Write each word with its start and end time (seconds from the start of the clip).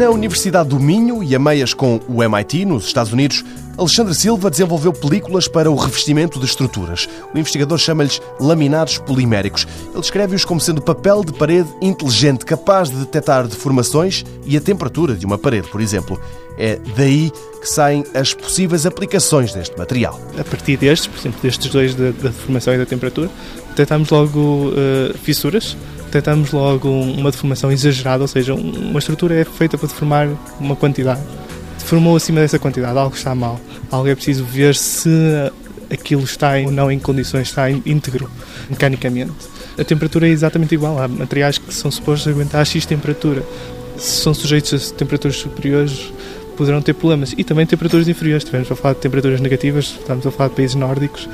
Na 0.00 0.08
Universidade 0.08 0.70
do 0.70 0.80
Minho 0.80 1.22
e 1.22 1.34
a 1.34 1.38
meias 1.38 1.74
com 1.74 2.00
o 2.08 2.22
MIT, 2.22 2.64
nos 2.64 2.86
Estados 2.86 3.12
Unidos, 3.12 3.44
Alexandre 3.76 4.14
Silva 4.14 4.48
desenvolveu 4.48 4.94
películas 4.94 5.46
para 5.46 5.70
o 5.70 5.76
revestimento 5.76 6.40
de 6.40 6.46
estruturas. 6.46 7.06
O 7.34 7.38
investigador 7.38 7.76
chama-lhes 7.76 8.18
laminados 8.40 8.96
poliméricos. 8.96 9.66
Ele 9.90 10.00
descreve-os 10.00 10.42
como 10.42 10.58
sendo 10.58 10.80
papel 10.80 11.22
de 11.22 11.34
parede 11.34 11.68
inteligente, 11.82 12.46
capaz 12.46 12.88
de 12.88 12.96
detectar 12.96 13.46
deformações 13.46 14.24
e 14.46 14.56
a 14.56 14.60
temperatura 14.62 15.14
de 15.14 15.26
uma 15.26 15.36
parede, 15.36 15.68
por 15.68 15.82
exemplo. 15.82 16.18
É 16.56 16.78
daí 16.96 17.30
que 17.60 17.68
saem 17.68 18.02
as 18.14 18.32
possíveis 18.32 18.86
aplicações 18.86 19.52
deste 19.52 19.76
material. 19.76 20.18
A 20.38 20.44
partir 20.44 20.78
destes, 20.78 21.08
por 21.08 21.18
exemplo, 21.18 21.40
destes 21.42 21.70
dois 21.70 21.94
da, 21.94 22.10
deformação 22.10 22.72
e 22.72 22.78
da 22.78 22.86
temperatura, 22.86 23.28
detectamos 23.68 24.08
logo 24.08 24.70
uh, 24.70 25.18
fissuras, 25.18 25.76
detectamos 26.10 26.50
logo 26.50 26.88
uma 26.90 27.30
deformação 27.30 27.70
exagerada, 27.70 28.22
ou 28.22 28.28
seja, 28.28 28.52
uma 28.54 28.98
estrutura 28.98 29.34
é 29.34 29.44
feita 29.44 29.78
para 29.78 29.88
deformar 29.88 30.28
uma 30.58 30.74
quantidade. 30.74 31.20
Deformou 31.78 32.16
acima 32.16 32.40
dessa 32.40 32.58
quantidade, 32.58 32.98
algo 32.98 33.14
está 33.14 33.34
mal. 33.34 33.60
Algo 33.90 34.08
é 34.08 34.14
preciso 34.14 34.44
ver 34.44 34.74
se 34.74 35.08
aquilo 35.90 36.22
está 36.22 36.52
ou 36.64 36.70
não 36.70 36.90
em 36.90 36.98
condições, 36.98 37.48
está 37.48 37.70
íntegro 37.70 38.28
mecanicamente. 38.68 39.32
A 39.78 39.84
temperatura 39.84 40.26
é 40.28 40.30
exatamente 40.30 40.74
igual. 40.74 41.00
Há 41.00 41.08
materiais 41.08 41.58
que 41.58 41.72
são 41.72 41.90
supostos 41.90 42.28
aguentar 42.28 42.64
X 42.66 42.84
temperatura. 42.84 43.42
Se 43.96 44.22
são 44.22 44.34
sujeitos 44.34 44.92
a 44.92 44.94
temperaturas 44.94 45.36
superiores, 45.36 46.12
poderão 46.56 46.82
ter 46.82 46.94
problemas. 46.94 47.34
E 47.36 47.44
também 47.44 47.66
temperaturas 47.66 48.06
inferiores. 48.08 48.42
Estivemos 48.42 48.70
a 48.70 48.76
falar 48.76 48.94
de 48.94 49.00
temperaturas 49.00 49.40
negativas, 49.40 49.96
estamos 49.98 50.26
a 50.26 50.30
falar 50.30 50.48
de 50.50 50.56
países 50.56 50.74
nórdicos, 50.74 51.28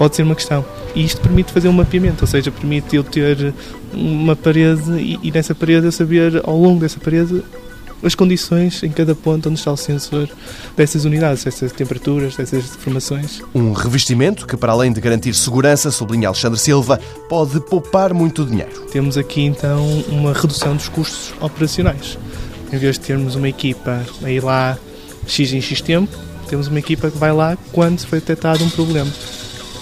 pode 0.00 0.16
ser 0.16 0.22
uma 0.22 0.34
questão. 0.34 0.64
E 0.94 1.04
isto 1.04 1.20
permite 1.20 1.52
fazer 1.52 1.68
um 1.68 1.74
mapeamento, 1.74 2.22
ou 2.22 2.26
seja, 2.26 2.50
permite 2.50 2.96
eu 2.96 3.04
ter 3.04 3.52
uma 3.92 4.34
parede 4.34 4.92
e, 4.92 5.18
e 5.22 5.30
nessa 5.30 5.54
parede 5.54 5.84
eu 5.84 5.92
saber, 5.92 6.40
ao 6.42 6.58
longo 6.58 6.80
dessa 6.80 6.98
parede, 6.98 7.44
as 8.02 8.14
condições 8.14 8.82
em 8.82 8.90
cada 8.90 9.14
ponto 9.14 9.50
onde 9.50 9.58
está 9.58 9.70
o 9.70 9.76
sensor 9.76 10.26
dessas 10.74 11.04
unidades, 11.04 11.44
dessas 11.44 11.70
temperaturas, 11.70 12.34
dessas 12.34 12.70
deformações. 12.70 13.42
Um 13.54 13.72
revestimento 13.72 14.46
que, 14.46 14.56
para 14.56 14.72
além 14.72 14.90
de 14.90 15.02
garantir 15.02 15.34
segurança, 15.34 15.90
sublinha 15.90 16.28
Alexandre 16.28 16.58
Silva, 16.58 16.98
pode 17.28 17.60
poupar 17.60 18.14
muito 18.14 18.46
dinheiro. 18.46 18.86
Temos 18.90 19.18
aqui 19.18 19.42
então 19.42 19.86
uma 20.08 20.32
redução 20.32 20.74
dos 20.74 20.88
custos 20.88 21.34
operacionais. 21.42 22.16
Em 22.72 22.78
vez 22.78 22.98
de 22.98 23.02
termos 23.02 23.34
uma 23.34 23.50
equipa 23.50 24.02
a 24.22 24.30
ir 24.30 24.42
lá 24.42 24.78
X 25.26 25.52
em 25.52 25.60
X 25.60 25.82
tempo, 25.82 26.16
temos 26.48 26.68
uma 26.68 26.78
equipa 26.78 27.10
que 27.10 27.18
vai 27.18 27.34
lá 27.34 27.58
quando 27.70 28.00
foi 28.06 28.18
detectado 28.18 28.64
um 28.64 28.70
problema 28.70 29.10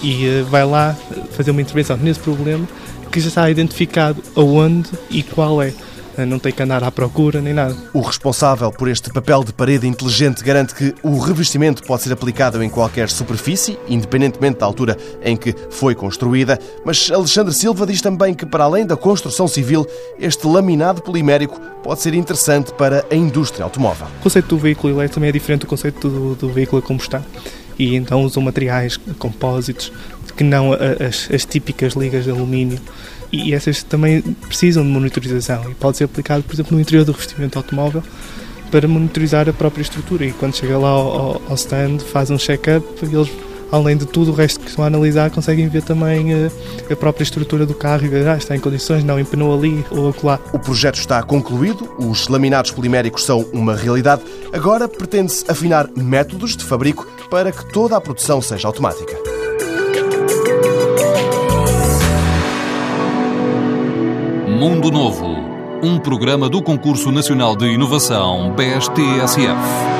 e 0.01 0.41
uh, 0.41 0.45
vai 0.45 0.65
lá 0.65 0.95
fazer 1.31 1.51
uma 1.51 1.61
intervenção 1.61 1.97
nesse 1.97 2.19
problema 2.19 2.67
que 3.11 3.19
já 3.19 3.27
está 3.27 3.49
identificado 3.49 4.21
aonde 4.35 4.89
e 5.09 5.23
qual 5.23 5.61
é. 5.61 5.73
Eh, 6.17 6.25
não 6.25 6.37
tem 6.37 6.51
que 6.51 6.61
andar 6.61 6.83
à 6.83 6.91
procura 6.91 7.41
nem 7.41 7.53
nada. 7.53 7.75
O 7.93 8.01
responsável 8.01 8.71
por 8.71 8.89
este 8.89 9.09
papel 9.09 9.41
de 9.43 9.53
parede 9.53 9.87
inteligente 9.87 10.43
garante 10.43 10.75
que 10.75 10.93
o 11.01 11.17
revestimento 11.17 11.81
pode 11.83 12.03
ser 12.03 12.11
aplicado 12.11 12.61
em 12.61 12.69
qualquer 12.69 13.09
superfície, 13.09 13.79
independentemente 13.87 14.59
da 14.59 14.65
altura 14.65 14.97
em 15.23 15.37
que 15.37 15.55
foi 15.69 15.95
construída, 15.95 16.59
mas 16.85 17.09
Alexandre 17.09 17.53
Silva 17.53 17.85
diz 17.85 18.01
também 18.01 18.33
que, 18.33 18.45
para 18.45 18.65
além 18.65 18.85
da 18.85 18.97
construção 18.97 19.47
civil, 19.47 19.87
este 20.19 20.45
laminado 20.45 21.01
polimérico 21.01 21.59
pode 21.81 22.01
ser 22.01 22.13
interessante 22.13 22.73
para 22.73 23.05
a 23.09 23.15
indústria 23.15 23.63
automóvel. 23.63 24.07
O 24.19 24.23
conceito 24.23 24.47
do 24.49 24.57
veículo 24.57 24.93
elétrico 24.93 25.15
também 25.15 25.29
é 25.29 25.33
diferente 25.33 25.61
do 25.61 25.67
conceito 25.67 26.09
do, 26.09 26.35
do 26.35 26.49
veículo 26.49 26.79
a 26.79 26.85
combustão 26.85 27.23
e 27.79 27.95
então 27.95 28.23
usam 28.23 28.43
materiais 28.43 28.97
compósitos 29.17 29.91
que 30.35 30.43
não 30.43 30.73
as, 30.73 31.29
as 31.33 31.45
típicas 31.45 31.93
ligas 31.93 32.25
de 32.25 32.31
alumínio. 32.31 32.79
E 33.31 33.53
essas 33.53 33.83
também 33.83 34.21
precisam 34.21 34.83
de 34.83 34.89
monitorização 34.89 35.69
e 35.71 35.75
pode 35.75 35.97
ser 35.97 36.03
aplicado, 36.03 36.43
por 36.43 36.53
exemplo, 36.53 36.75
no 36.75 36.81
interior 36.81 37.05
do 37.05 37.11
revestimento 37.11 37.57
automóvel 37.57 38.03
para 38.71 38.87
monitorizar 38.87 39.47
a 39.47 39.53
própria 39.53 39.81
estrutura. 39.81 40.25
E 40.25 40.31
quando 40.33 40.55
chega 40.55 40.77
lá 40.77 40.89
ao, 40.89 41.41
ao 41.47 41.55
stand 41.55 41.99
faz 41.99 42.29
um 42.29 42.37
check-up 42.37 42.85
e 43.03 43.15
eles 43.15 43.29
além 43.71 43.97
de 43.97 44.05
tudo 44.05 44.31
o 44.31 44.33
resto 44.33 44.59
que 44.59 44.69
estão 44.69 44.83
a 44.83 44.87
analisar, 44.87 45.29
conseguem 45.29 45.67
ver 45.67 45.83
também 45.83 46.33
a, 46.33 46.37
eh, 46.37 46.51
a 46.91 46.95
própria 46.95 47.23
estrutura 47.23 47.65
do 47.65 47.73
carro 47.73 48.05
e 48.05 48.07
ver, 48.07 48.27
ah, 48.27 48.37
está 48.37 48.55
em 48.55 48.59
condições, 48.59 49.03
não 49.03 49.19
empenou 49.19 49.55
ali 49.55 49.85
ou 49.91 50.09
acolá. 50.09 50.39
O 50.53 50.59
projeto 50.59 50.95
está 50.95 51.21
concluído, 51.23 51.89
os 51.99 52.27
laminados 52.27 52.71
poliméricos 52.71 53.23
são 53.23 53.45
uma 53.53 53.75
realidade. 53.75 54.21
Agora 54.53 54.87
pretende-se 54.87 55.49
afinar 55.49 55.89
métodos 55.95 56.55
de 56.55 56.63
fabrico 56.63 57.07
para 57.29 57.51
que 57.51 57.71
toda 57.71 57.95
a 57.95 58.01
produção 58.01 58.41
seja 58.41 58.67
automática. 58.67 59.15
Mundo 64.47 64.91
Novo, 64.91 65.25
um 65.81 65.97
programa 65.99 66.49
do 66.49 66.61
Concurso 66.61 67.11
Nacional 67.11 67.55
de 67.55 67.65
Inovação 67.65 68.53
BSTSF. 68.55 69.98